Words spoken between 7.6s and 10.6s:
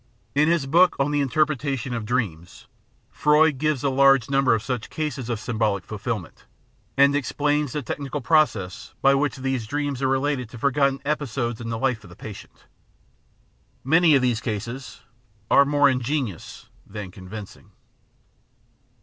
the technical processes by which these dreams are related to